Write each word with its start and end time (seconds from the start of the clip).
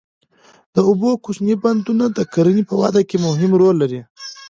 د 0.75 0.77
اوبو 0.89 1.09
کوچني 1.23 1.55
بندونه 1.63 2.05
د 2.11 2.19
کرنې 2.33 2.63
په 2.69 2.75
وده 2.81 3.01
کې 3.09 3.17
مهم 3.25 3.51
رول 3.61 3.75
لري. 3.81 4.01